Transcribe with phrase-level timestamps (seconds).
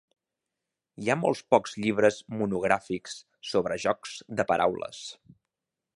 [1.03, 3.15] Hi ha molt pocs llibres monogràfics
[3.53, 5.07] sobre jocs de paraules.